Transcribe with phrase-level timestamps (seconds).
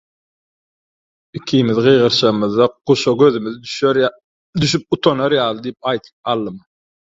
[1.39, 3.55] "Ikimiz gygyrşamyzda, guşa gözümiz
[4.61, 5.95] düşüp utanar ýaly diýip
[6.35, 6.61] aldym…"